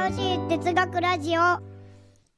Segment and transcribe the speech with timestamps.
[0.00, 1.58] 楽しい哲学ラジオ。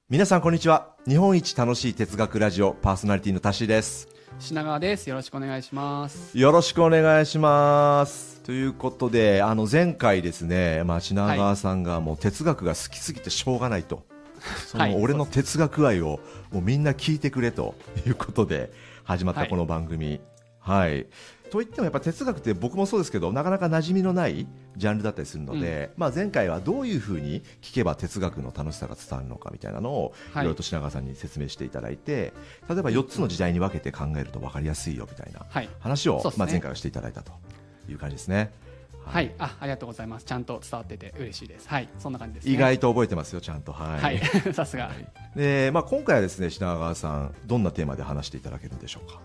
[0.08, 0.96] 皆さんこんにちは。
[1.06, 4.08] 日本一楽しい哲学ラジオパーソナリティのタッシーです。
[4.40, 5.08] 品川です。
[5.08, 6.36] よろしくお願いします。
[6.36, 8.40] よろしくお願いします。
[8.40, 14.02] ということであの前回ですね、まあ、品川さんがもう哲学が好きすぎてしょうがないと、
[14.66, 16.18] その俺の哲学愛を
[16.50, 18.72] もうみんな聞いてくれということで
[19.04, 20.20] 始まったこの番組、
[20.58, 21.06] はい、はい
[21.52, 24.46] といってもやっぱ哲学って僕もそうですけどなかなか馴染みのない
[24.78, 32.32] ジャンルだったりするので、うん、まあ、前回はどういうふうに聞けば哲学の楽しさが伝わるのかみたいなのをいろいろと品川さんに説明していただいて、
[32.70, 35.44] 例えば4つの時代に分けて考えると分かりやすいよみたいな
[35.80, 37.32] 話を、はいね、まあ、前回はしていただいたと
[37.86, 38.50] いう感じですね。
[39.04, 40.24] はい、あ、ありがとうございます。
[40.24, 41.68] ちゃんと伝わってて嬉しいです。
[41.68, 43.72] はい、そんな感じです、ね、意外と覚えてますよ、ちゃんと。
[43.72, 44.00] はい。
[44.00, 44.20] はい、
[44.54, 44.90] さすが。
[45.36, 49.20] で、まあ、今回はですね、品川さん、どんなテーマで話していただけるんでしょうか？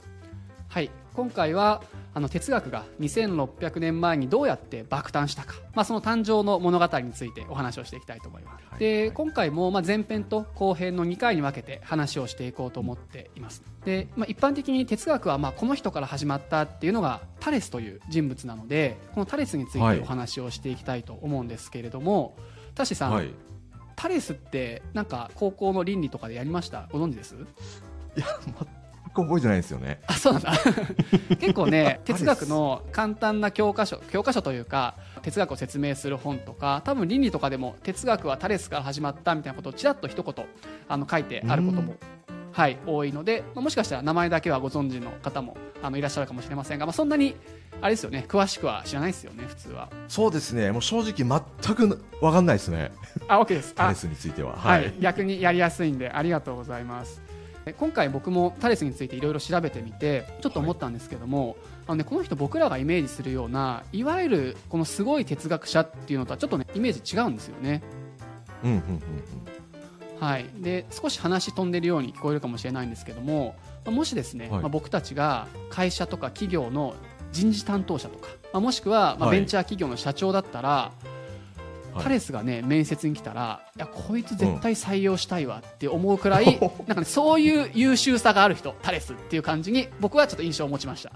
[0.77, 0.91] はい。
[1.15, 1.81] 今回は
[2.13, 13.63] あの哲学が2600年前にどうやって爆誕したか、まあ、その誕生の物語についてお話をしていきたいと思います、はい、で今回もまあ前編と後編の2回に分けて話をしていこうと思っています。
[13.85, 22.33] で、まあ、一般的に哲学はまあこの人から始まったっていうのがタレスという人物なのでこのタレスについてお話をしていきたいと思うんですけれども、はい、
[22.75, 23.31] タシさん、はい、
[23.95, 26.87] タレスってなんか高校の倫理とかでやりました？
[26.91, 27.33] ご存知です？
[28.15, 28.27] いや
[29.23, 29.99] く覚えてないですよね。
[30.07, 30.53] あそうなんだ。
[31.39, 40.45] 結構ね 哲学の簡単な教科書教科書というか哲学を説明する本とか多分倫理とかでも哲学はタレスから始まったみたいなことをちらっと一言
[40.87, 41.95] あの書いてあることも
[42.57, 47.35] はい、多いので、まあ、もしかしたら名前だけはご存知の方もあのいらっしゃるかもしれませんが、まあ、そんなに
[47.81, 49.89] あれですよね詳しくは知らないですよね普通は。
[50.07, 50.71] そうですね。
[50.71, 52.91] もう正直全く分かんないですね。
[53.27, 53.75] あ OK です。
[53.75, 57.21] タレスについては、はい、はい、逆にやりやすいんでありがとうございます
[57.73, 67.81] 今回僕もタレスについていろいろ調べてみてちょっと思ったんですけども、はい、あのね、この人僕らがイメージするようないわゆるこのすごい哲学者っていうのとはちょっとねイメージ違うんですよね。
[68.63, 69.01] うんうんうんうん。
[70.19, 76.95] はい、で少し話飛んでるように聞こえるかもしれないんですけどももしですね、はい、まあ、僕たちが会社とか企業の
[77.31, 81.16] 人事担当者とか、まあ、もしくはまあベンチャー企業の社長だったら、はい
[82.01, 91.11] タレスがね面接に来たらいやこいつ絶対採用したいわって思うくらい、うん、なんかねそういう優秀さがある人タレスっていう感じに僕はちょっと印象を持ちました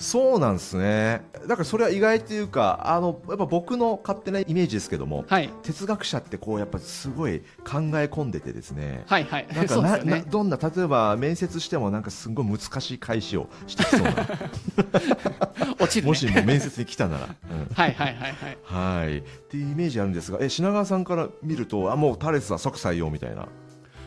[0.00, 1.22] そうなんですね。
[1.48, 14.14] だからそれは意外というかあのやっぱ僕の勝手なイメージですけども、はい、哲学者ってこうやっぱすごい考え込んでてですね、はいはい、なんかな、 ね、どんな例えば面接してもなんかすごい難しい返しをしてきそうな。
[15.80, 19.02] 落ちる、ね、もしも面接に来たなら、うん、はいはいはいはい。
[19.02, 19.18] はい。
[19.18, 23.48] っていうイメージあるんですがえ品川さんから見るとあもうタレスは即採用みたいな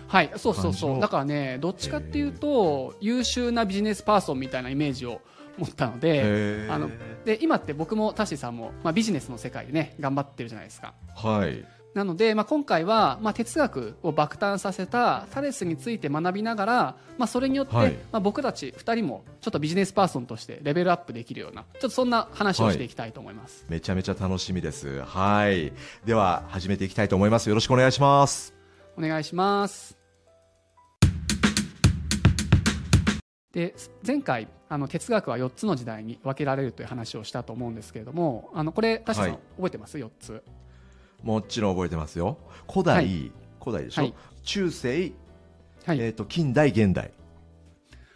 [0.07, 0.99] はい、そうそうそう。
[0.99, 5.21] だからねどっちかっていうと優秀なビジネスパーソンみたいなイメージを
[5.61, 6.89] 思ったのであの
[7.25, 10.93] で今って僕もタッシーさんも、まあ、ビジネスの世界でね頑張ってるじゃないですか。
[11.15, 11.65] はい。
[11.93, 25.01] なので、まあ、今回は、まあ、哲学を爆誕させたタレスについて学びながら、まあ、それによって、はい、まあ、僕たち2人もちょっとビジネスパーソンとしてレベルアップできるようなちょっとそんな話をしていきたいと思います、はい、めちゃめちゃ楽しみです。
[25.01, 25.73] はい。
[26.05, 27.49] では始めていきたいと思います。
[27.49, 28.53] よろしくお願いします。
[28.97, 30.00] お願いします
[33.53, 33.75] で
[34.05, 40.43] 前回あの哲学は4つの時代に分けられるという話をしたと思うんですけれどもあのこれ田さん、はい、覚えてます？4つ。
[41.23, 42.37] もちろん覚えてますよ。
[42.69, 44.13] 古代、はい、古代でしょ、はい、
[44.43, 45.11] 中世、
[45.85, 45.99] はい。
[45.99, 47.11] えーと、近代現代。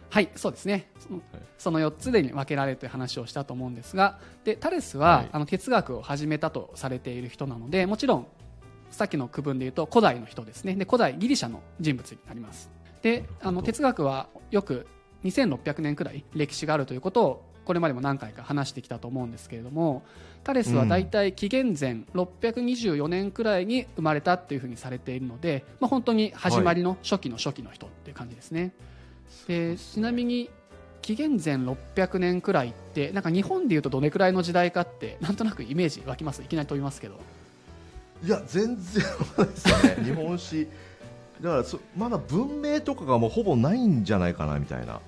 [0.08, 0.90] はいそうですね。
[0.98, 1.20] その,、
[1.58, 8.26] その4つで分けられるという話をしたと思うんですがでタレスは、あの哲学を始めたとされている人なのでもちろん
[8.90, 10.74] さっきの区分でいうと古代の人ですね。
[10.74, 12.70] で古代ギリシャの人物になります。
[13.02, 14.86] であの哲学はよく
[15.26, 20.04] 2600年くらい歴史があるということをこれまでも何回か話してきたと思うんですけれども
[20.44, 28.72] タレスは大体紀元前624年くらいに生まれたっていうふうにされているので、まあ、本当に始まりの初期の初期の人っていう感じですね。
[29.48, 30.48] でちなみに
[31.02, 36.42] 紀元前600年くらいってなんか日本でいうとどれくらいの時代かってなんとなくイメージ湧きます？
[36.42, 37.18] いきなり飛びますけど。
[38.24, 38.82] いや全然で
[39.56, 40.04] すよね。
[40.04, 40.68] 日本史。
[41.40, 45.00] だからそまだ文明とかがもうほぼないんじゃないかなみたいな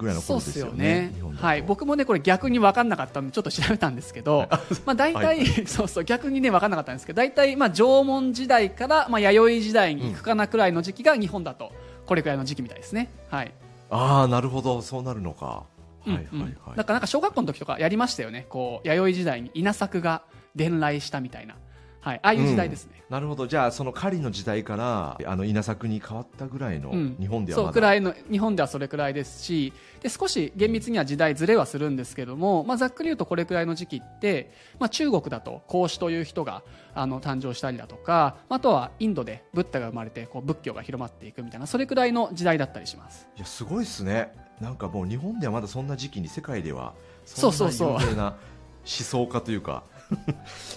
[0.00, 1.12] ぐらいの頃ですよね。
[1.18, 4.48] よねはい、僕もねこれ逆に分かんなかったんでちょっと調べたんですけど、
[4.84, 11.72] まあ大体、はい、そうそう逆にね分かんなかったんですけど、大体まあ縄文時代からまあ弥生時代に行くかなくらいの時期が日本だと
[12.06, 13.10] これくらいの時期みたいですね。
[13.28, 13.52] はい。
[13.90, 15.46] ああなるほどそうなるのか。
[15.46, 15.64] は
[16.06, 16.76] いはいはい。
[16.76, 18.46] なんかなんか小学校の時とかやりましたよね。
[18.48, 20.22] こう弥生時代に稲作が
[20.54, 21.56] 伝来したみたいな。
[22.00, 23.48] はい、ああいう時代ですね、うん、なるほど。
[23.48, 36.62] じゃあその狩りの時代からあの稲作に変わったぐらいの、うん、日本ではそうくらいの日本ではそれくらいですしで少し厳密には時代ずれはするんですけども、まあ、ざっくり言うとこれくらいの時期って、まあ、中国だと孔子という人が
[36.94, 43.26] あの誕生したりだとかあとはインドでブッダが生まれてこう仏教が広まっていくみたいなそれくらいの時代だったりします。
[43.36, 44.32] いやすごいですね。
[44.60, 48.36] なんかもう日本ではまだそんな時期に世界ではそんな有名な思
[48.84, 49.84] 想家というか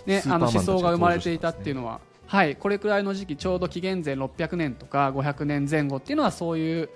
[0.06, 6.90] ね、あの思想が生まれていたっていうのは、はい、これくらいの時期ちょうど紀元前600年とか500年前後っていうのはそういう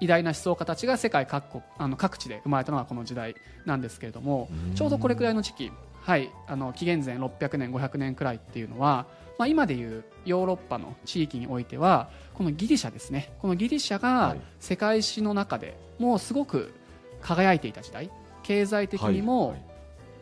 [0.00, 9.06] 偉大な思想家たちが世界各国あの各地で生まれたのがこの時代なんですけれどもちょうどこれくらいの時期、はい、あの紀元前600年500年くらいっていうのは、
[9.38, 13.32] まあ、今でいうヨーロッパの地域においてはこのギリシャですね。
[13.38, 16.74] このギリシャが世界史の中でもうすごく
[17.20, 18.10] 輝いていた時代。
[18.42, 19.54] 経済的にも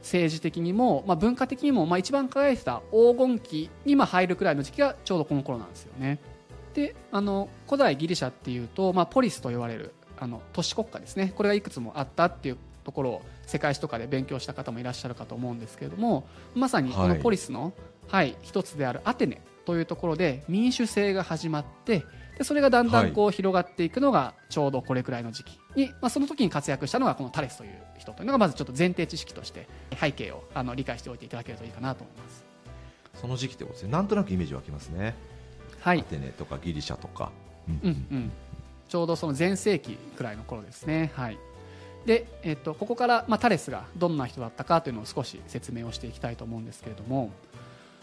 [0.03, 6.19] 政治的にも、まあ、文化的にも、まあ、一番輝いてた黄金期にまあ入るくらいの時期がちょうどこの頃なんですよね。
[6.75, 17.73] であの古代ギリシャっていうと、まあ、ポリスと言われるあの都市国家ですねこれがいくつもあったっていうところを世界史とかで勉強した方もいらっしゃるかと思うんですけれどもまさにこのポリスの、はい、
[18.09, 22.05] はい、一つであるアテネというところで民主制が始まって
[22.41, 29.69] でそれがだんだんこう広がっていくのがちょうどこれくらいの時期に、まあ、その時に活躍したのがこのタレスという人というのがまずちょっと前提知識として
[30.01, 32.43] 背景をあの理解しておいていただけるといいかなと思います。
[33.21, 33.93] その時期ってことですね。
[33.93, 35.15] なんとなくイメージ湧きますね、
[35.81, 37.31] はい、アテネとかギリシャとか、
[37.69, 37.81] うん。
[37.83, 38.33] うんうん、
[38.89, 41.13] ちょうどその前世紀くらいの頃ですね。
[41.15, 41.39] はい。
[42.07, 47.31] で、えっと、ここから、まあ、タレスがどんな人だったかというのを少し説明をしていきたいと思うんですけれども、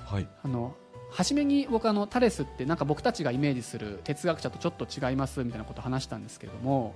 [0.06, 0.75] はい、あの
[1.12, 6.95] 初めに僕あのタレスってなんか僕たちがイメージする哲学者とちょっと違いますみたいなことを話したんですけれども、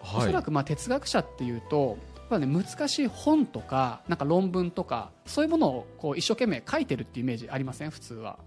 [0.00, 7.90] はい、おそらくまあ哲学者っていうとやっぱ、ね、難しい本とかなんか論文とかそういうものをこう一生懸命書いてるっていうイメージありません？
[7.90, 8.38] 普通は。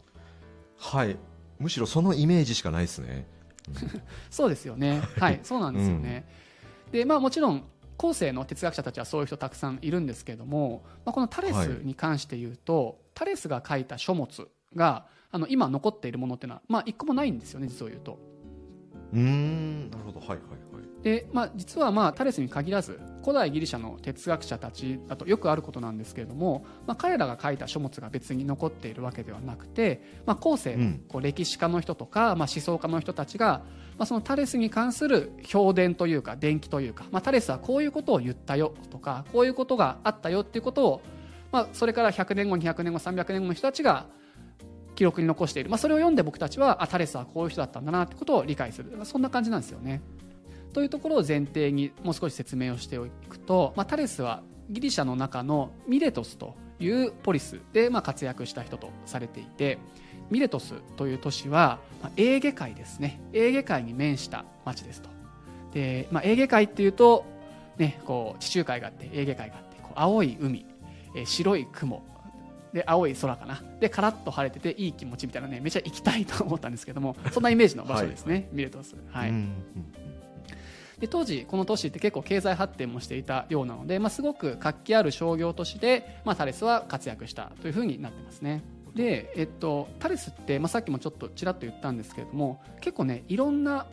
[0.77, 1.15] はい。
[1.57, 3.25] むしろそのイメージしかないですね、
[3.69, 5.01] うん、そうですよね。
[5.17, 6.27] はいそうなんですよね、
[6.87, 7.63] うん、でまあもちろん
[7.97, 18.19] 後世の哲学者たちはそういう人たくさんいるんですけれども、まあ、このタレスに関して言うと、はい、タレスが書いた書物があの今残っているものっていうのは、まあ、一個もないんですよね実を言うと。
[19.13, 19.89] うん。
[19.89, 20.19] なるほど。
[20.19, 21.03] はいはいはい。
[21.03, 33.61] で、まあ、実は、まあ、タレスに限らず古代ギリシャの哲学者たちだとよくあることなんですけれども、まあ、彼らが書いた書物が別に残っているわけではなくて、まあ、後世のこう歴史家の人とか、まあ、思想家の人たちが、
[33.99, 41.01] まあ、そのタレスに関する評伝というか伝記というか、まあ、タレスはこういうことを言ったよとかこういうことがあったよっていうことを、
[41.51, 44.07] まあ、それから100年後200年後300年後の人たちが
[44.95, 48.97] 記録に残している、まあ、それを読んで僕たちはあタレスはこういう人だったんだなってことを理解する。
[49.03, 50.01] そんな感じなんですよね。
[50.73, 59.77] というところを前提にもう少し説明をしておくと、まあ、タレスはギリシャの中のミレトスというポリスでまあ活躍した人とされていて
[60.29, 63.21] ミレトスという都市は、まあ、エーゲ海ですね。
[63.31, 65.09] エーゲ海に面した町ですと。
[65.73, 67.25] で、まあ、エーゲ海っていうと、
[67.77, 70.65] ね、こう地中海があってエーゲ海があってこう青い海、
[71.15, 72.03] えー、白い雲
[72.75, 73.63] で青い空かな。
[73.79, 79.33] でカラッと晴れてていい気持ちみたいなねめちゃ行きたいと思ったんですけどもそんなイメージの場所ですね、はい、ミレトス、はい、
[80.99, 88.61] で当時この都市って結構経済発展もしていたようなので、まあ、すごく活気ある商業都市で、まあ、タレスは活躍したというふうになってますね。
[88.93, 93.87] で、えっと、タレスって、まあ、さっきもちょっとちらっと言ったんですけれども結構ねいろんな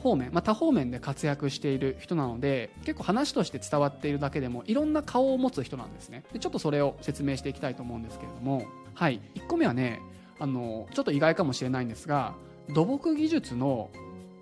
[0.00, 6.24] 方面、まあ、多方面で活躍している人なので結構話として伝わっているだけでもいろんな顔を持つ人なんですね。
[6.32, 10.00] でちょっとそれを説明していきたいと思うんですけれども、はい、1個目はね
[10.38, 12.34] あのちょっと意外かもしれないんですが
[12.70, 13.90] 土木技術の、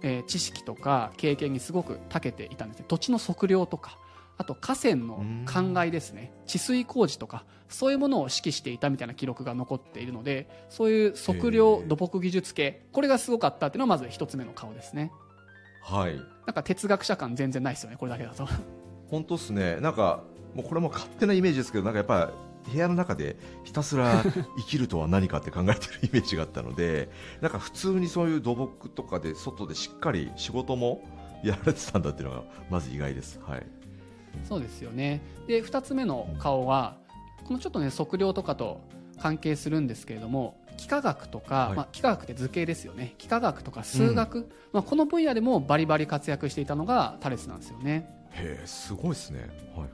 [0.03, 2.87] えー、知識とか経験にすごく長けていたんですね。
[2.89, 3.99] 土地の測量とか
[4.37, 6.33] あと河川の灌漑ですね。
[6.47, 15.11] 治水工事とかそういうものを指揮していたみたいな記録が残っているのでそういう測量土木技術系これがすごかったっていうのはまず一つ目の顔ですね
[15.85, 16.17] はい。
[16.47, 18.49] なんか哲学者感全然ないですよねこれだけだと。
[19.09, 19.77] 本当っすね。
[19.81, 20.25] なんか
[20.55, 22.33] もうこれも勝手なイメージですけどなんかやっぱ
[22.73, 24.23] 部屋の中でひたすら
[24.57, 27.11] 生きるとは何かって考えてるイメージがあったので
[27.43, 31.03] なんか普通にそういう土木とかで外でしっかり仕事も
[31.43, 33.67] やられてたんだっていうのがまず意外です、はい、
[34.45, 35.21] そうですよね。
[35.47, 36.97] で2つ目の顔は
[37.45, 38.81] このちょっとね測量とかと
[39.21, 43.15] 関係するんですけれども幾何学とか、はい、まあ、幾何学って図形ですよね。
[43.19, 48.09] 幾何学とか数学、うん、まあ、この分野でもバリバリ活躍していたのがタレスなんですよね。
[48.31, 49.41] へえすごいですね。
[49.41, 49.49] はい
[49.81, 49.89] はい。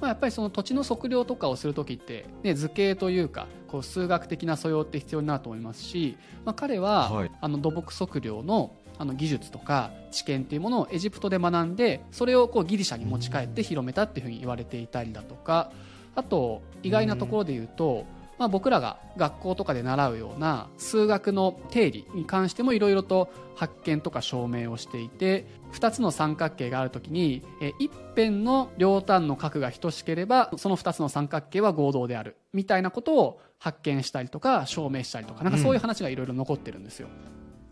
[0.00, 15.70] まあ、やっぱりその土地の測量とかをする時って、ね、図形というかこう数学的な素養って必要になると思いますし、まあ、彼は、はい、あの土木測量のあの技術とか知見っていうものをエジプトで学んでそれをこうギリシャに持ち帰って広めたっていうふうに言われていたりだとか
[16.16, 18.06] あと意外なところで言うと
[18.38, 37.08] まあ、僕らが学校とかで習うような数学の定理に関してもいろいろと発見とか証明をしていて2つの三角形があるときにえ一辺の両端の角が等しければその2つの三角形は合同であるみたいなことを発見したりとか証明したりとかなんかそういう話がいろいろ残ってるんですよ。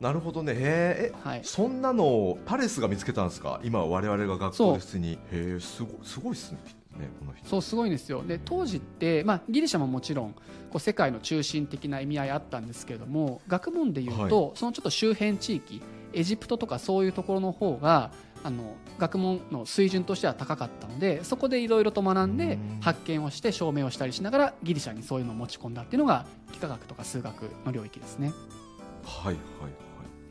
[0.01, 0.53] なるほどね。
[0.53, 3.61] へえ、はい、そんなのをパレスが見つけたんですか？
[3.65, 5.13] 今我々が学校で普通に。
[5.13, 6.59] へえすごすごいっすね
[6.97, 7.49] ねこの人。
[7.49, 8.23] そうすごいんですよ。
[8.23, 10.41] で当時って、まあ、ギリシャももちろんこ
[10.75, 18.11] う世界の中心的な意味合いあったんですけれども学問でいうと、そのちょっと周辺地域エジプトとかそういうところの方が
[18.43, 22.81] あの学問の水準としては高かったのでそこでいろいろと学んでうん。
[22.81, 28.33] 発見をして証明をしたりしながらギリシャにそういうのを持ち込んだっていうのが幾何学とか数学の領域ですね。
[29.05, 29.73] はいはいはい。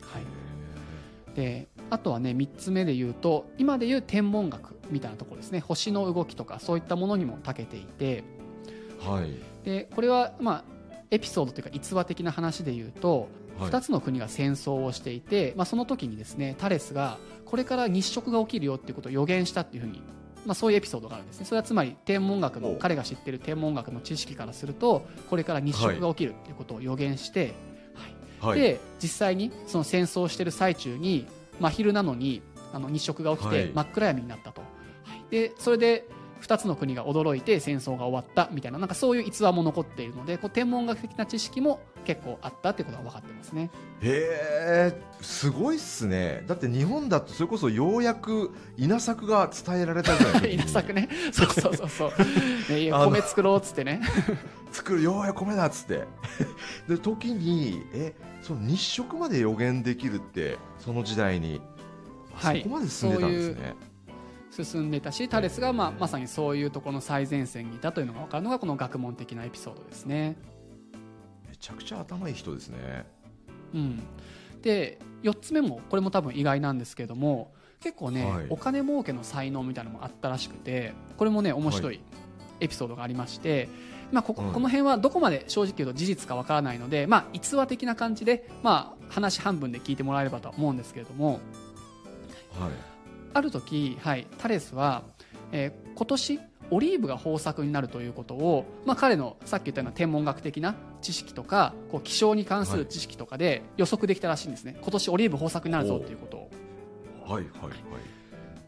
[0.00, 0.22] はい。
[1.36, 5.60] へであとはね3つ目で言うと今で言う天文学みたいなところですね。
[5.60, 7.96] 星の動きとかそういったものにも長けていて。
[7.98, 8.24] え
[8.98, 9.34] はい。
[9.64, 10.64] でこれはまあ
[11.10, 13.28] エピソードというか逸話的な話で言うと、
[13.58, 13.70] はい。
[13.70, 20.02] 2つの国が戦争をしていて、まあ、その時にですねタレスがこれから日食が起きるよっていうことを予言したっていうふうに、
[20.44, 21.46] まあ、そういうエピソードがあるんですね。
[21.46, 27.54] それはつまり天文学のお彼が知ってる天文学の知識からするとこれから日食が起きるっていうことを予言して、
[28.42, 28.56] はい。
[28.56, 28.60] はい。
[28.60, 31.26] で実際にその戦争をしてる最中に
[31.60, 33.66] 真昼なのにあの日食が起きはい。
[33.66, 34.66] て真っ暗闇になったと、は
[35.16, 35.30] い。
[35.30, 36.08] でそれで
[36.46, 43.70] 2つの国が驚いて戦争が終わったみたいななんかそういう逸話も残っているのでこう天文学的な知識も結構あったっていうことが分かってますね。
[44.00, 46.44] へえすごいっすね。
[46.46, 51.08] だって日本だとそれこそようやく稲作が伝えられたじゃないですか稲作ね。
[51.32, 52.10] そうそうそうそう、
[52.72, 54.00] ね、米作ろうっつってね。
[54.70, 56.04] 作るようやく米だっつって。
[56.88, 61.60] で時にえその日食まで予言できるってその時代に、
[62.34, 62.62] はい。
[62.62, 63.74] そこまで進んでたんですね
[64.64, 70.36] 進んでたしタレスが、まあ、まさにそういうところの最前線にいたというのが分かるのがこの学問的なエピソードですね。
[71.48, 73.06] めちゃくちゃ頭いい人ですね。
[73.74, 74.02] うん、
[74.62, 78.46] で4つ目もこれも多分意外なんですけれども結構ね、はい。
[78.48, 82.00] お金儲けの才能みたいなのもあったらしくてこれもね面白い
[82.60, 83.68] エピソードがありまして、
[84.12, 84.52] まあ、ここはい。
[84.52, 91.40] この辺はどこまで正直言うと事実かわからないので、まあ、逸話的な感じで、まあ、話半分で聞いてもらえればとは思うんですけれども
[92.58, 92.95] はい
[93.34, 95.02] ある時、はい、タレスは、
[95.52, 96.40] えー今年
[96.70, 106.50] オリーブが豊作になるということを、まあ、彼のさっき言ったような天文学的な知識とかこう気象に関する知識とかで予測できたらしいんですね、今年オリーブ豊作になるぞということを。
[107.22, 107.72] はいはいはい。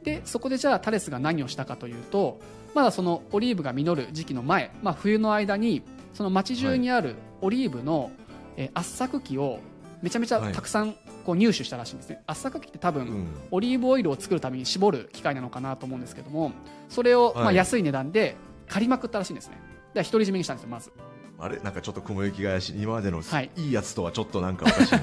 [0.05, 2.41] でそこでじゃあタレスが何をしたかというと
[2.75, 5.83] まだそのオリーブが実る時期の前、まあ、冬の間に
[6.15, 8.11] その町中にあるオリーブの、
[8.57, 9.61] えー圧搾機を
[10.03, 13.27] めちゃめちゃたくさんこう入手したらしいんですね、圧搾機って多分、うん。
[13.51, 16.53] オリーブオイルを作るために絞る機械なのかなと思うんですけども
[16.89, 17.45] それをはい。
[17.45, 18.37] まあ安い値段で
[18.69, 19.61] 借りまくったらしいんですね。
[19.95, 20.93] で独り占めにしたんですよまず。
[21.41, 21.59] あれ？
[21.61, 23.51] なんかちょっと雲行きが怪しい今までのはい。
[23.57, 25.01] いいやつとはちょっとなんかおかしいな、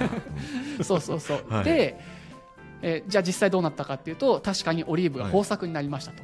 [0.77, 1.63] う ん そうそうそう、はい。
[1.63, 1.99] で、
[2.81, 6.21] えーじゃあ実際どうなったかっていうと確かにオリーブが豊作になりましたと、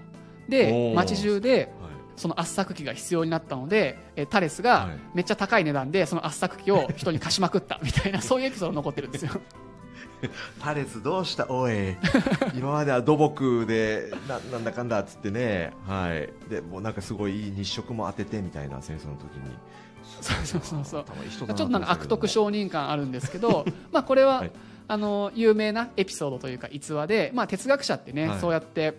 [0.48, 0.94] おでー。
[0.94, 1.81] 町中ではい
[2.22, 5.00] その圧搾機が必要になったので、えータレスがはい。
[5.16, 9.32] めっちゃ高い値段でその圧搾機を人に貸しまくったみたいな そういうエピソード残ってるんですよ。
[10.62, 11.48] タレスどうした？
[11.50, 11.98] おい。
[12.54, 15.74] 今までは土木でななんだかんだっつってね。
[15.88, 16.30] はい。
[16.48, 19.58] でもうなんかすごいいい日食も当ててみたいな戦争の時に。
[20.22, 21.06] そうそうそうそう。
[21.06, 24.52] ちょだっとなんか悪徳症承認感あるんですけどまあこれは、はい。
[24.88, 28.40] あの有名なエピソードというか逸話で、まあ、哲学者ってね、はい。
[28.40, 28.94] そうやって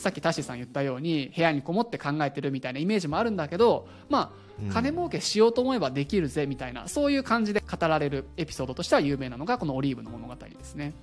[0.00, 4.32] さっきタッシーさん言ったように部屋にこもって考えてるみたいなイメージもあるんだけど、ま
[4.68, 10.94] あ、金儲けしようと思えばできるぜみたいなそういう感じで語られるエピソードとしては有名なのがこのオリーブの物語ですね。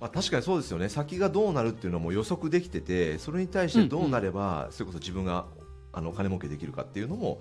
[0.00, 0.88] まあ、確かにそうですよね。
[0.88, 5.46] 先がどうなるっていうのも予測できててそれに対してどうなれば、それこそ自分が
[5.92, 7.40] あの金儲けできるかっていうのも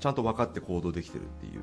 [0.00, 1.62] ちゃんと分かって行動できてるっていう。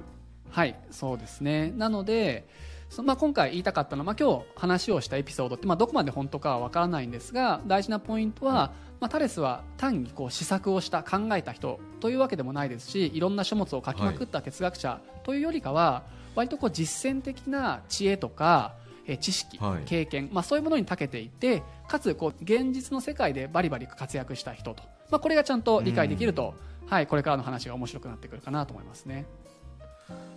[0.49, 1.71] はいそうですね。
[1.75, 2.47] なので
[2.80, 16.03] そまあ、今回言いたかったのは、まあ、今日話をしたエピソードって、まあ、どこまで本当かは分からないんですが大事なポイントは、まあ、タレスは単にこう試作をした考えた人というわけでもないですしいろんな書物を書きまくった哲学者というよりかは、
[16.35, 18.73] 割とこう実践的な知恵とか
[19.05, 19.83] えー知識、はい。
[19.85, 26.53] 経験、まあ、そういうものに長けていてかつこう現実の世界でバリバリ活躍した人と、まあ、これがちゃんと理解できると、
[26.87, 29.25] はい、これからの話が面白くなってくるかなと思いますね。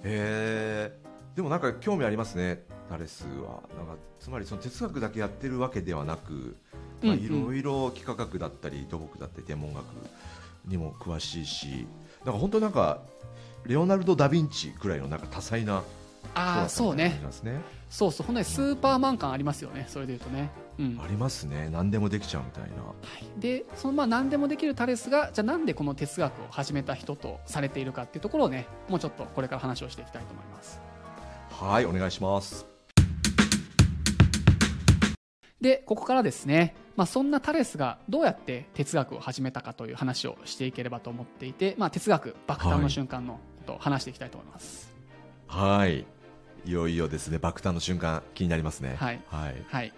[0.03, 3.63] へえでもなんか興味ありますねタレスは。
[3.77, 6.57] なんかつまりその哲学だけやってるわけではなく
[7.03, 9.85] いろいろ幾何学だったり土木だったり天文学
[10.67, 11.87] にも詳しいし
[12.25, 13.03] なんか本当なんか
[13.65, 15.83] レオナルド・ダ・ヴィンチくらいのなんか多彩な
[16.35, 17.21] ああそうね。
[17.43, 17.61] ね。
[17.91, 18.27] そうそう。
[18.27, 20.51] 本当にスーパーマン感ありますよねそれでいうとね。
[20.79, 21.01] うん。
[21.03, 21.69] ありますね。
[21.71, 22.69] 何でもできちゃうみたいな。
[23.39, 30.81] でそのまあ何でもできるタレスがじゃあなんでこの哲学を始めた人とされているかっていうところをねもうちょっとこれから話をしていきたいと思います
[31.65, 32.67] はいお願いします。
[35.63, 44.95] でここからですね、まあ、そんなタレスがどうやって哲学を始めたかという話をしていければと思っていて、まあ、哲学爆誕の瞬間のことを話していきたいと思います、
[45.47, 46.05] はい
[46.67, 47.39] いよいよですね。
[47.39, 48.97] 爆誕の瞬間気になりますね。
[48.99, 49.21] はい。
[49.29, 49.65] はい。
[49.69, 49.93] はい、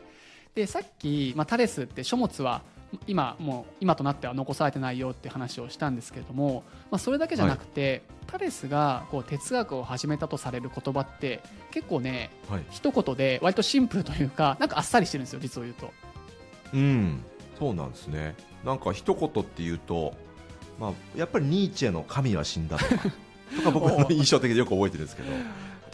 [0.55, 2.63] でさっき、まあ、タレスって書物は
[3.07, 12.63] 今もう今となっては残されてないよって話をしたんですけれども、まあ、それだけじゃなくて、タレスがこう哲学を始めたとされる言葉って結構ねはい。
[12.71, 15.93] 一言で割とシンプルというかなんかあっさりしてるんですよ実を言うと。
[16.75, 17.25] うん。
[17.59, 18.35] そうなんですね。
[18.65, 20.15] なんか一言っていうと
[20.79, 22.91] まあやっぱりニーチェの神は死んだとか
[23.57, 25.31] とか僕の印象的でよく覚えてるんですけど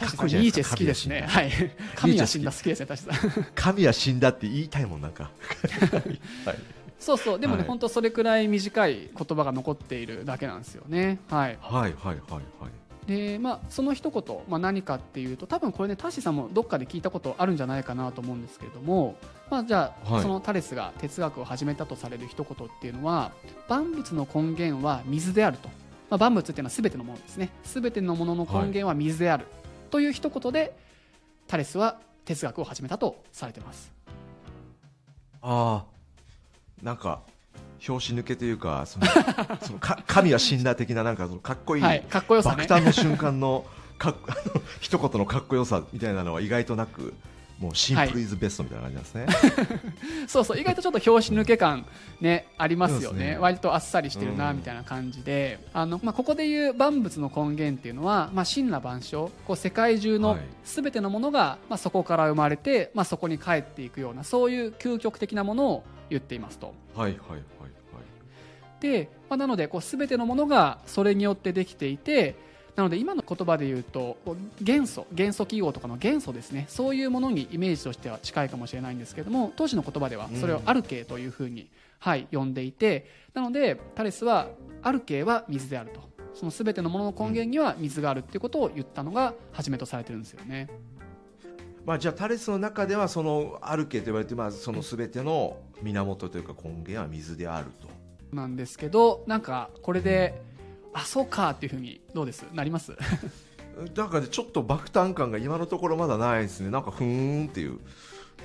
[0.07, 1.27] かっこいいじゃないですかニーチェ好きですね。
[1.29, 1.51] はい。
[1.95, 2.51] 神は死んだ。
[2.51, 3.47] 好きですね確かに。
[3.55, 5.31] 神は死んだって言いたいもんなんか。
[6.45, 7.41] はいそうそう。
[7.41, 7.69] でもね、はい。
[7.69, 11.19] 本当それくらい短い言葉が残っているだけなんですよね。
[11.29, 11.59] はい。
[11.61, 12.43] はいはいはいはい。
[13.07, 19.17] でまあ、その一言、まあ、何かっていうと多分これねタッシーさんもどっかで聞いたことあるんじゃないかなと思うんですけれども、
[19.51, 20.23] まあ、じゃあ、はい。
[20.23, 23.33] そのタレスが哲学を始めたとされる一言っていうのは
[23.69, 25.69] 万物の根源は水であると、
[26.11, 27.51] まあ、万物っていうのは全てのものですね。
[27.65, 29.47] 全てのものの根源は水である、
[29.91, 30.77] という一言で
[31.49, 33.93] タレスは哲学を始めたとされてます。
[35.41, 35.92] ああ
[36.83, 37.21] なんか
[37.81, 39.07] 拍子抜けというかその
[39.63, 42.67] そのか神は死んだ的ななんかそのかっこいい、はいかっこよさね。
[42.69, 43.65] 爆誕の瞬間の
[43.99, 44.17] かっ
[44.81, 47.15] 一言のかっこよさみたいなのは意外となく
[47.63, 49.27] もうシンプルイズベストみたいな感じなんですね、
[50.27, 51.87] そうそう意外とちょっと拍子抜け感、
[52.21, 53.35] ね、ありますよね。
[53.35, 53.39] ね。
[53.39, 59.31] 割とあっさりしてるなうんみたいな感じで、あのまあ、ここでいう万物の根源っていうのは、まあ、神羅万象。
[59.47, 60.41] こう世界中のはい。
[60.65, 66.75] すべてのものが、まあ、そこから生まれて、まあ、そこに帰っていくようなそういう究極的なものを言っていますと。
[66.95, 67.73] はいはいはいはい
[68.83, 72.35] で、まあ、なのでこう全てのものがそれによってできていて
[72.75, 74.17] なので今の言葉で言うと
[74.61, 81.69] 元素元素記号とかの元素ですねそういうものにイメージとしては近いかもしれないんですけども当時の言葉ではそれをアルケーというふうに、
[82.01, 84.49] はい、呼んでいてなのでタレスは
[84.83, 86.01] アルケーは水であると
[86.35, 90.69] その全てのものの根源には水があるっていうことを言ったのが初めとされてるんですよね。
[91.85, 97.89] まあ、じゃあタレスの中ではそのアルケと言われて、まあ、その全ての源というか根源は水であると。
[98.35, 100.41] なんですけどなんかこれで
[100.95, 102.47] あそうかっていうふうにどうです？
[102.53, 102.97] なります
[103.95, 106.71] なんかねちょっと爆誕感が今のところまだないですね。
[106.71, 107.79] なんかふーんっていう。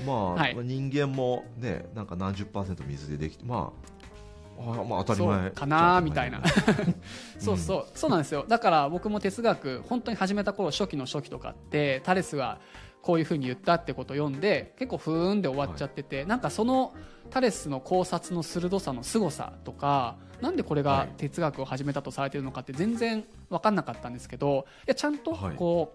[0.06, 0.56] まあ、はい。
[0.56, 3.72] まあ人間もねなんか何十パーセント水でできてま
[4.60, 6.42] ああまあ当たり前かなーみたいな。
[7.40, 8.46] そうそう、そうなんですよ。
[8.48, 12.60] だから僕も哲学本当に始めた頃初期の初期とかってタレスが
[13.02, 16.94] こういうふうに言ったってことを読んで結構ふーんで終わっちゃってて、なんかその
[17.30, 21.10] タレスの考察の鋭さの凄さとかなんでこれがはい。
[21.18, 25.56] 哲学を始めたとされているのかって全然分かんなかったんですけどいやちゃんとはい。
[25.56, 25.94] こ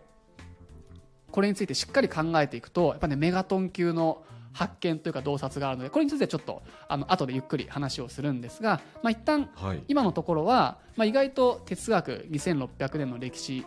[1.29, 9.83] う、これについてしっかり考えていくとやっぱねメガトン級の発見というか洞察があるのでこれについてはちょっとあの後でゆっくり話をするんですが、まあ、一旦はい。
[9.89, 13.65] 今のところは、まあ、意外と哲学2600年の歴史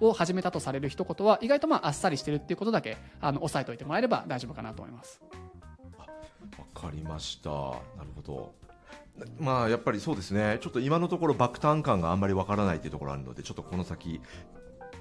[0.00, 5.20] を始めたとされる一言は意外とまああっさりしてるっていうことだけあの押さえておいてもらえれば大丈夫かなと思います。
[6.58, 7.50] わかりました。
[7.50, 8.54] なるほど。
[9.38, 10.58] まあやっぱりそうですね。
[10.60, 14.20] ちょっと今のところ爆誕感があんまりわからないというところあるのでちょっとこの先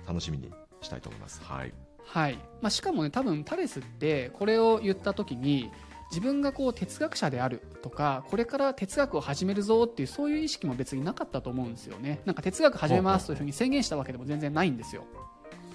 [0.07, 1.41] 楽しみにしたいと思います。
[1.43, 1.73] はい。
[2.05, 2.35] はい。
[2.61, 5.71] まあ、しかもね多分タレスってこれを言った時に
[6.11, 12.21] 自分がこう哲学者であるとかこれから哲学を始めるぞっていうそういう意識も別になかったと思うんですよね。
[12.25, 15.03] なんか哲学始めますというふうに宣言したわけでも全然ないんですよ。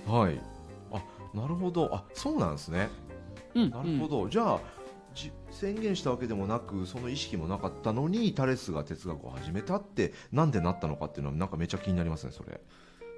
[0.07, 0.41] はい。
[0.93, 1.03] あ
[1.35, 1.95] なるほど。
[1.95, 2.89] あそうなんですね。
[3.55, 4.61] うん、なるほど、じゃあ
[5.15, 12.61] じ宣言したわけでもなくその意識もなかったのにタレスが哲学を始めたってなんでなったのかっていうのはなんかめっちゃ気になりますねそれ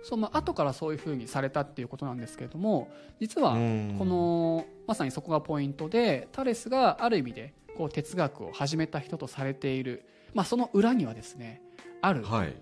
[0.03, 3.97] そうまあ後からそういうふうにされたっていうことなんですけれども実はうん。
[3.99, 11.63] このまさにそこがポイントでタレスがある意味でこう哲学を始めた人とされている、まあ、その裏にはですね
[12.01, 12.55] あるはい。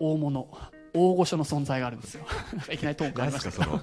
[0.00, 0.48] 大物
[0.94, 2.24] 大御所の存在があるんですよ。
[2.72, 3.80] いきなりトーン変わ何りましたけど。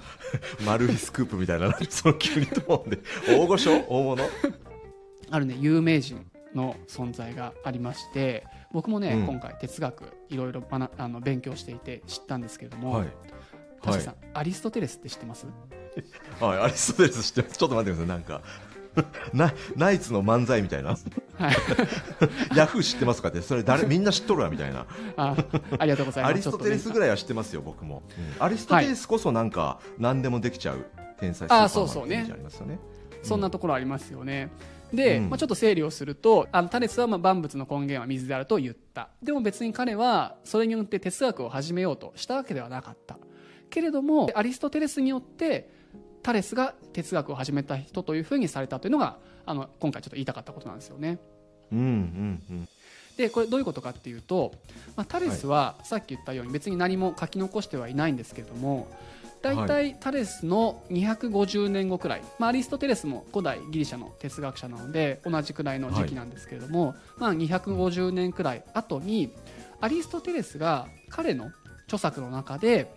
[0.65, 1.77] マル秘スクープみたいな。
[1.89, 2.99] その急にと思うんで。
[3.27, 3.71] 大御所？
[3.87, 4.23] 大物？
[5.29, 8.45] あるね有名人の存在がありまして
[8.75, 9.25] 僕もね、うん。
[9.25, 13.07] 今回哲学いろいろ学あの勉強していて知ったんですけれども、はい。
[13.81, 15.47] タシさん、アリストテレスって知ってます？
[16.41, 17.57] はいアリストテレス知ってます。
[17.57, 18.41] ちょっと待ってくださいなんか。
[19.33, 20.89] なナイツの漫才みたいな？
[20.89, 21.55] はい。
[22.55, 23.41] ヤフー知ってますかって？
[23.41, 24.85] それ誰みんな知っとるわみたいな。
[25.15, 25.35] あ
[25.79, 26.31] ありがとうございます。
[26.31, 28.03] アリストテレスぐらいは知ってますよ僕も、
[28.39, 30.85] アリストテレスこそなんか何でもできちゃう
[31.19, 32.79] 天才スーパーマンあそうそうねってイメージありますよね。
[33.23, 34.49] そんなところありますよね。
[34.93, 35.29] で、うん。
[35.29, 39.09] まあ、ちょっと整理をするとあのタレスはまあ万物の根源は水であると言った。
[39.21, 43.17] でも別に彼はそれによって哲学を始めようとしたわけではなかった。
[43.69, 45.69] けれどもアリストテレスによって
[46.23, 51.19] タレスが哲学を始めた人というふうにされたというのがあの今回ちょっと言いたかったことなんですよね。
[51.71, 52.67] うんうんうん。
[53.17, 54.53] でこれどういうことかっていうと、
[54.95, 58.87] まあ、タレスはさっき言ったように別に何も書き残してはいないんですけれども
[59.45, 69.31] 大体タレスの250年後くらい、まあ、アリストテレスも古代ギリシャの哲学者なので同じくらいの時期なんですけれども、まあ、250年くらい後に
[69.81, 71.51] アリストテレスが彼の
[71.83, 72.91] 著作の中で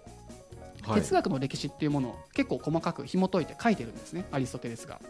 [0.82, 1.00] はい。
[1.02, 5.00] 哲学の歴史っていうものを結構細かく紐解いて書いてるんですねアリストテレスが。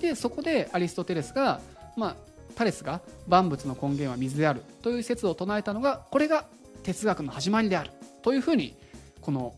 [0.00, 1.60] でそこでアリストテレスが、
[1.98, 2.16] まあ、
[2.54, 6.46] タレスが万物の根源は水であるという説を唱えたのがこれが
[6.82, 7.90] 哲学の始まりである
[8.22, 8.76] というふうに
[9.20, 9.54] この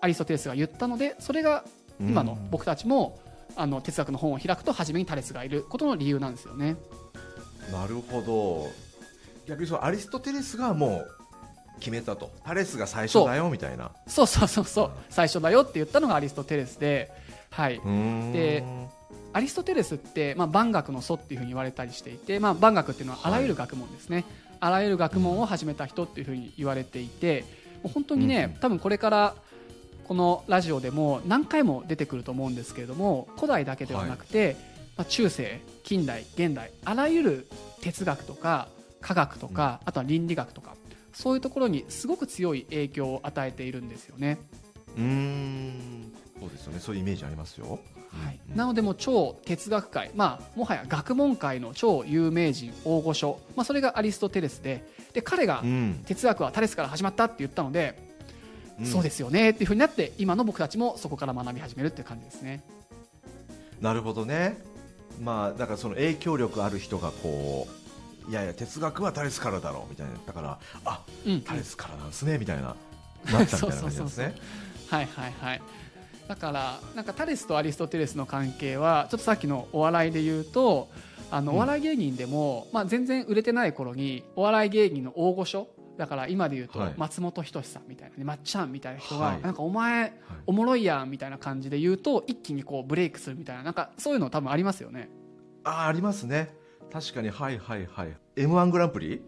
[0.00, 1.64] アリストテレスが言ったのでそれが
[2.00, 3.18] 今の僕たちも、
[3.56, 6.76] あの哲学の本を開くと初めにタレスがいることの理由なんですよね。
[7.72, 8.68] なるほど。
[9.46, 11.08] 逆にそうアリストテレスがもう
[11.78, 12.30] 決めたと。
[12.44, 14.64] タレスが最初だよみたいなそうそうそう。
[14.64, 17.10] そう最初だよって言ったのがアリストテレスで、
[17.50, 17.80] はい、
[18.32, 18.62] で
[19.32, 24.24] アリストテレスって、まあ、万学の祖っていうふうに言われたりしていて、まあ、万学っていうのはあらゆる学問ですね、
[24.60, 27.44] あらゆる学問を始めた人っていうふうに言われていて
[27.88, 29.34] 本当にね、うん多分これから
[30.04, 34.56] このラジオでも何回も出てくると思うんですけれども古代だけではなくて、
[34.96, 37.48] まあ、中世近代現代あらゆる
[37.80, 38.68] 哲学とか
[39.00, 40.74] 科学とか、あとは倫理学とか
[41.12, 44.38] そういうところにすごく強い影響を与えているんですよね。
[44.96, 46.80] うーんそうですよね。
[46.80, 47.78] そういうイメージありますよ。
[48.24, 48.38] はい。
[48.50, 48.56] うん。
[48.56, 56.02] なのでもう超哲学界、まあ、もはや学問界の超有名人大御所、まあ、それがアリストテレスでで彼がうん。
[56.06, 57.98] 哲学はタレスから始まったって言ったので、
[58.78, 58.86] うん。
[58.86, 62.62] そうですよねっていうふうになって今の僕たちもそこから学び始めるっていう感じですね。
[63.80, 64.58] なるほどね。
[65.22, 67.66] まあだからその影響力ある人がこ
[68.26, 70.12] ういやいや哲学はタレスからだろうみたいな。
[70.26, 72.62] だからあうんタレスからなんですねみたいな
[73.32, 74.34] なったみたいな感じですね。
[74.88, 75.62] はいはいはい
[76.28, 80.88] だからなんかタレスとアリストテレスの関係はちょっとさっきのお笑いで言うと
[81.30, 81.58] あのうん。
[81.58, 86.94] お笑い芸人でも、まあ、全然売れてない頃にお笑い芸人の大御所だから今で言うとはい。
[86.96, 89.40] 松本人志さんみたいなねまっちゃんみたいな人が、はい。
[89.40, 90.12] なんかお前
[90.46, 95.08] おもろいやんみたいな感じで言うと一気にこうブレイクするみたいななんかそういうの多分ありますよね。
[95.64, 96.54] ああありますね。
[96.92, 98.16] 確かにはいはいはい。
[98.36, 99.22] m 1グランプリ？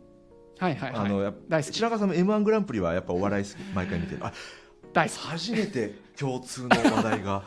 [0.58, 1.06] はいはいはい。
[1.06, 1.74] あのやっ大好き。
[1.74, 4.24] 白川さんも m 1グランプリはやっぱお笑い好き毎回見てる。
[4.24, 4.32] あ
[4.92, 5.08] 大。
[5.08, 7.42] 好き初めて共通の話題が。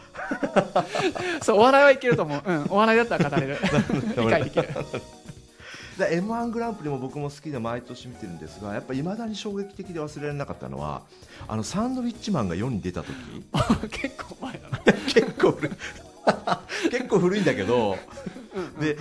[1.43, 3.58] そうお笑いはいけると思う、うん、お笑いだったら語れる。
[4.17, 4.69] 理解できる。
[6.10, 11.04] m 1グランプリも僕も好きで毎年見てるんですがやっぱいまだに衝撃的で忘れられなかったのは
[11.47, 13.13] あのサンドウィッチマンが世に出た時。
[13.89, 14.80] 結構前だな。
[14.80, 15.71] 結構古い。
[16.89, 17.97] 結構古いんだけど
[18.79, 18.97] で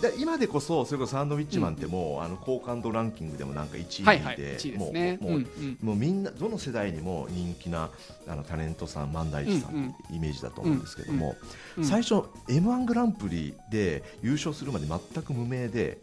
[0.00, 5.18] だ今でこそそれこそサンドウィッチマンってもう、あの好感度ランキングでもなんか1位で、はいはい1位ですね。
[5.82, 7.90] もうみんなどの世代にも人気な
[8.28, 11.36] あのタレントさん万代一さんイメージだと思うんですけども、
[11.76, 15.98] うん最初 m 1グランプリで優勝するまで全く無名で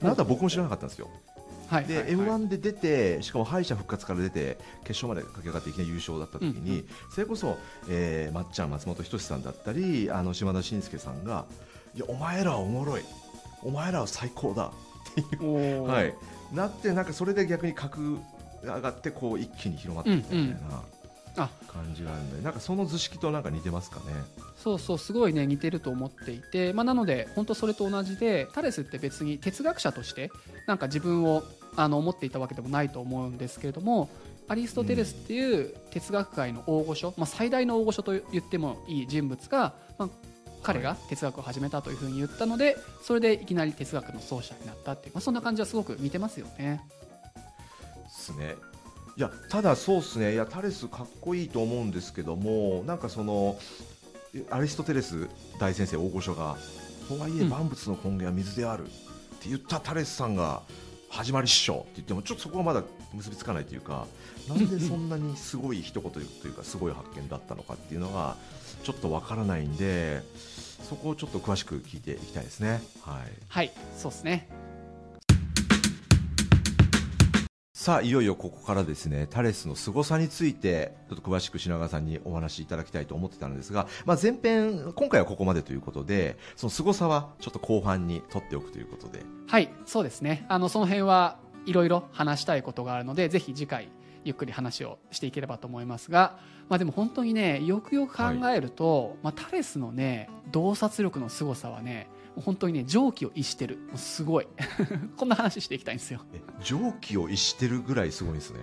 [0.00, 1.08] あなたは僕も知らなかったんですよ。
[1.70, 2.12] で、はいはいはい。
[2.12, 6.88] m 1で出てしかも敗者復活から出て決勝まで駆け上がっていきなり優勝だった時に、うん。
[7.10, 11.46] それこそ、えー、まっちゃん松本人志さんだったりあの島田紳介さんが
[11.96, 13.02] いやお前らはおもろい。
[13.62, 14.66] お前らは最高だ。
[14.66, 16.14] っていう、 はい、
[16.52, 18.18] なってなんかそれで逆に格
[18.62, 20.82] 上がってこう一気に広まっていったみたいな
[21.38, 24.04] あ感じがあるんで、なんかその図式となんか似てますかね。
[24.56, 30.30] そうそうすごいね似てると思っていて、まあ、なので本当それと同じでタレスって別に哲学者として
[30.66, 31.44] なんか自分を
[31.76, 34.08] あの思っていたわけでもないと思うんですけれども
[34.48, 40.08] アリストテレスっていう哲学界の大御所、まあ、最大の大御所と言ってもいい人物が、まあ、
[40.62, 46.82] 彼が哲学を始めたというふうに言ったのでそれでいきなり哲学の奏者になったっていう、まあ、そんな感じはすごく似てますよね。
[48.04, 48.56] ですね。
[49.16, 53.58] いやただそうですねいやタレスかっこいいと思うんですけどもなんかその
[54.34, 56.56] えアリストテレス大先生大御所が
[57.08, 58.88] とはいえうん万物の根源は水であるっ
[59.40, 60.62] て言ったタレスさんが
[61.08, 64.06] 始まりっしょって言ってもちょっとそこはまだ結びつかないというか
[64.48, 68.36] なんでそんなにすごい一言というかすごい発見だったのかっていうのが
[68.82, 70.22] ちょっとわからないんで
[70.88, 72.80] そこをちょっと詳しく聞いていきたいですね。
[73.02, 73.32] はい。
[73.48, 74.48] はいそうですね。
[77.86, 89.22] さあいよいよここからですねタレスの凄さについてちょっと詳しく品川さんにお話しいただきたいと思ってたんですが、まあ、前編今回はここまでということでその凄さはちょっと後半に取っておくということで。
[89.46, 90.46] はいそうですね。
[90.48, 93.88] あのその辺はいろいろ話したいことがあるのでぜひ次回
[94.24, 103.78] ゆっくり話をしていければと思いますが、まあ、でも本当にねよくよく考えると、まあ、タレスのね洞察力の凄さはね本当にね蒸気を逸してる。
[103.94, 104.48] すごい。
[105.16, 106.20] こんな話していきたいんですよ。
[106.34, 108.58] え蒸気を逸してるぐらいすごいんですね、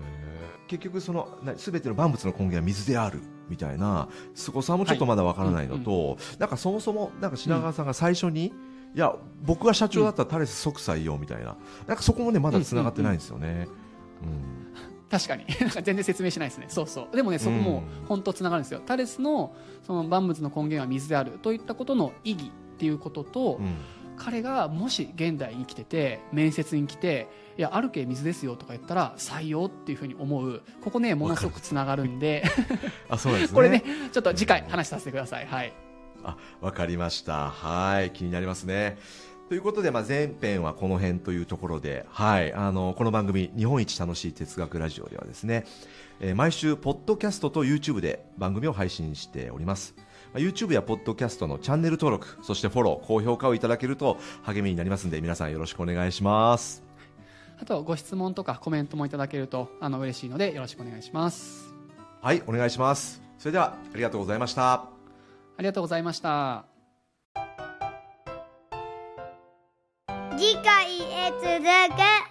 [0.00, 0.34] えー
[0.66, 8.52] 結局そのな全ての万物の根源は水であるみたいな凄さもちょっとまだわからないのと、なんかそもそもなんか品川さんが最初に、
[8.94, 11.56] いや僕が社長だったらタレス即採用みたいな。
[11.86, 13.68] なんかそこもねまだ繋がってないんですよね、
[14.22, 15.08] うん。
[15.10, 15.44] 確かに。
[15.82, 16.66] 全然説明しないですね。
[16.68, 17.16] そうそう。
[17.16, 23.74] でもねそこも本当つながるんですよ、タレスのその万物の根源は水であるといったことの意義っていうことと、うん。
[24.16, 27.28] 彼がもし現代に生きてて面接に来て
[27.58, 30.62] 「いやあるけ水ですよ」とか言ったら採用っていうふうに思う。
[30.82, 32.44] ここねものすごくつながるんで。
[33.10, 33.54] あそうなんですね。
[33.56, 35.46] これねちょっと次回話させてください。
[35.46, 35.72] はい
[36.24, 37.50] あ、わかりました。
[37.50, 38.98] はい、気になりますね。
[39.48, 45.66] ということで、まあ、前編はこの辺というところで、はい、あの、この番組、日本一楽しい哲学ラジオではですね、
[46.20, 49.94] えー毎週、ポッドキャストと YouTube で番組を配信しております。
[50.32, 56.82] まあ YouTube やポッドキャストのチャンネル登録、そしてフォロー、高評価をいただけると励みになりますので、皆さんよろしくお願いします。
[57.60, 61.72] あとご質問とかコメントもいただけるとあの嬉しいのでよろしくお願いします
[62.20, 63.22] はい、お願いします。
[63.38, 64.93] それでは、ありがとうございました。
[65.56, 66.66] ありがとうございました。
[70.36, 71.62] 次回へ続
[71.96, 72.23] く